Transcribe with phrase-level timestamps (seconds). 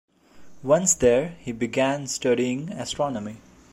[0.63, 3.37] Once there he began studying astronomy.